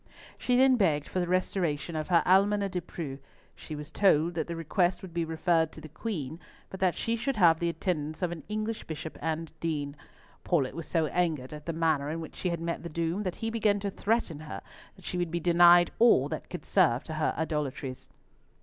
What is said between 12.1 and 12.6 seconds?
which she had